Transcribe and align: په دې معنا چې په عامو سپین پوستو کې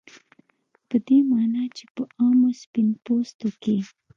په 0.89 0.95
دې 1.05 1.17
معنا 1.29 1.63
چې 1.77 1.85
په 1.95 2.03
عامو 2.21 2.49
سپین 2.61 2.89
پوستو 3.03 3.49
کې 3.61 3.77